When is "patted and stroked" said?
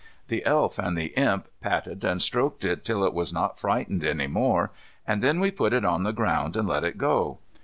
1.61-2.65